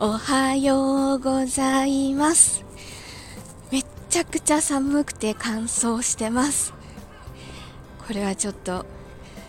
[0.00, 2.64] おはようございます。
[3.72, 6.72] めっちゃくちゃ寒くて乾燥してます。
[8.06, 8.86] これはちょっと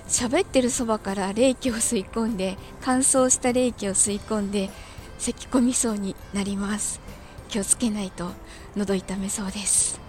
[0.07, 4.71] 喋ってるそばから冷気を吸い込んで乾燥した冷気を吸い込んで
[5.19, 6.99] 咳き込みそうになります。
[7.47, 8.31] 気をつけないと
[8.75, 10.01] 喉痛めそうです。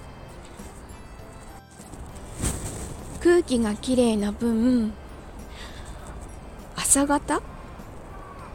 [3.23, 4.95] 空気がきれいな分
[6.77, 7.43] 朝方？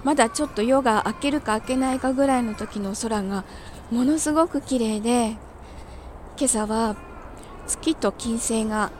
[0.05, 3.43] まだちょっと夜が明けるか明けないかぐらいの時の空が
[3.89, 5.35] ものすごく綺麗で
[6.37, 6.95] 今朝は
[7.65, 8.91] 月と金星が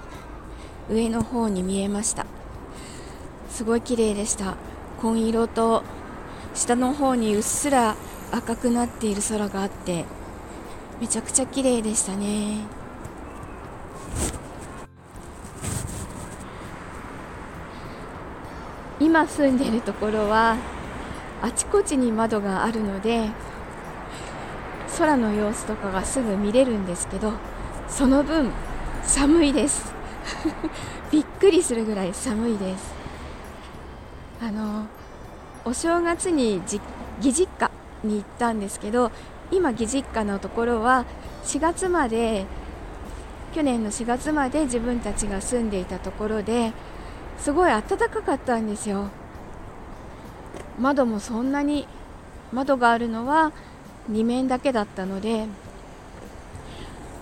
[0.90, 2.26] 上の方に見えました。
[3.52, 4.55] すごい綺麗でした。
[5.00, 5.84] 紺色と
[6.55, 7.95] 下の方にうっすら
[8.31, 10.06] 赤くなっている空があって
[11.00, 12.62] めちゃくちゃ綺麗でしたね。
[19.00, 20.58] 今住んでるところは
[21.41, 23.30] あちこちに窓があるので
[24.97, 27.33] 空の様子とかがすぐ見れるんですけど
[27.88, 28.52] その分
[29.03, 29.94] 寒いです。
[31.11, 32.94] びっくりするぐらい寒いです。
[34.42, 34.88] あの
[35.64, 36.81] お正月に義
[37.22, 37.72] 実家
[38.03, 39.11] に行ったんですけど
[39.52, 41.05] 今義実家のところは
[41.44, 42.45] 4月まで
[43.53, 46.73] 去年の4月まで自分たちが住んでいたところで
[47.38, 49.09] すごい暖かかったんですよ。
[50.80, 51.88] 窓もそんなに
[52.52, 53.52] 窓があるのは
[54.12, 55.45] 2面だけだったので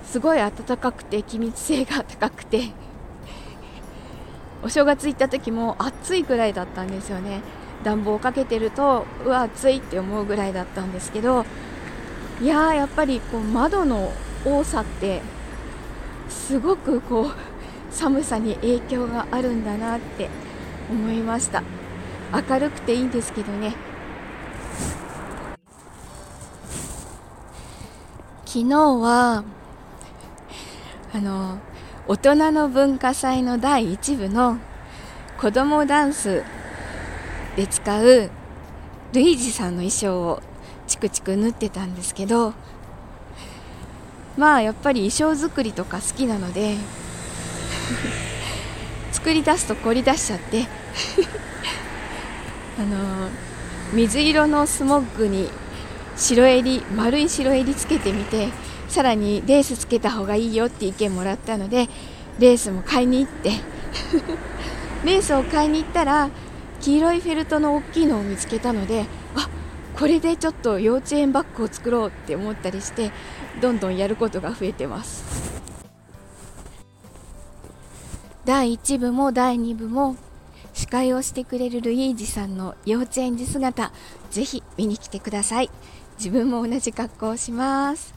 [0.06, 2.72] すごい暖かくて気密性が高くて
[4.64, 7.42] お正月行った時も暑いぐらいだったんですよね。
[7.84, 11.46] 暖房をかけてるとうわ暑いって思うぐらいだったんですけど
[12.42, 14.14] いやーやっぱりこう窓の
[14.46, 15.22] 多さって
[16.30, 17.32] すごくこう
[17.92, 20.30] 寒さに影響があるんだなって
[20.90, 21.62] 思いました。
[22.34, 23.76] 明るくていいんですけどね。
[28.54, 29.44] 昨日は
[31.14, 31.60] あの
[32.08, 34.58] 大人の文化祭の第1部の
[35.40, 36.44] 子供ダンス
[37.56, 38.30] で使う
[39.14, 40.42] ルイージさんの衣装を
[40.88, 42.54] チクチク縫ってたんですけど
[44.38, 46.78] まあやっぱり衣装作りとか好きなので
[49.12, 50.68] 作り出すと凝り出しちゃって。
[52.80, 53.30] あの
[53.94, 55.50] 水色のスモッグに
[56.16, 58.50] 白襟丸い白襟つけてみて
[58.88, 61.90] さらにレースつけた方がいいよって意見もらったので
[62.40, 63.52] レースも買いに行って
[65.06, 66.30] レースを買いに行ったら
[66.82, 69.50] 黄色いフェルトの大きいのを見つけたのであ
[69.98, 73.12] これでちょっと幼稚園バッグを作ろうって思ったりして
[73.62, 75.54] どんどんやることが増えてます。
[78.46, 80.18] 第1部も第2部も
[80.74, 83.92] 司会をしてくれるルイージさんの幼稚園児姿
[84.32, 85.70] ぜひ見に来てください。
[86.18, 88.14] 自分も同じ格好をします。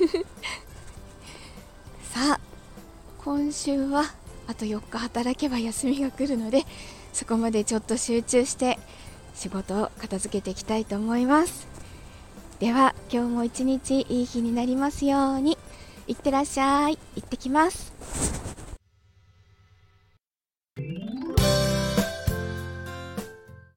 [2.12, 2.40] さあ
[3.24, 4.04] 今週は
[4.46, 6.64] あと4日働けば休みが来るので
[7.12, 8.78] そこまでちょっと集中して
[9.34, 11.66] 仕事を片付けていきたいと思います。
[12.58, 15.58] では今日も一日いい日になりますように。
[16.08, 16.98] いってらっしゃい。
[17.16, 18.35] 行ってきます。